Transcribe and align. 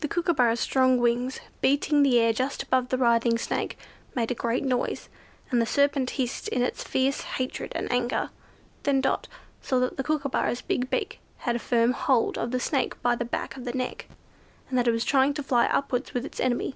The 0.00 0.08
Kookooburra's 0.08 0.60
strong 0.60 0.98
wings, 0.98 1.40
beating 1.62 2.02
the 2.02 2.20
air 2.20 2.34
just 2.34 2.62
above 2.64 2.90
the 2.90 2.98
writhing 2.98 3.38
Snake, 3.38 3.78
made 4.14 4.30
a 4.30 4.34
great 4.34 4.62
noise, 4.62 5.08
and 5.50 5.58
the 5.58 5.64
serpent 5.64 6.10
hissed 6.20 6.48
in 6.48 6.60
its 6.60 6.84
fierce 6.84 7.22
hatred 7.22 7.72
and 7.74 7.90
anger. 7.90 8.28
Then 8.82 9.00
Dot 9.00 9.26
saw 9.62 9.80
that 9.80 9.96
the 9.96 10.04
Kookooburra's 10.04 10.60
big 10.60 10.90
beak 10.90 11.18
had 11.38 11.56
a 11.56 11.60
firm 11.60 11.92
hold 11.92 12.36
of 12.36 12.50
the 12.50 12.60
Snake 12.60 13.00
by 13.00 13.16
the 13.16 13.24
back 13.24 13.56
of 13.56 13.64
the 13.64 13.72
neck, 13.72 14.04
and 14.68 14.76
that 14.76 14.86
it 14.86 14.92
was 14.92 15.02
trying 15.02 15.32
to 15.32 15.42
fly 15.42 15.64
upwards 15.64 16.12
with 16.12 16.26
its 16.26 16.40
enemy. 16.40 16.74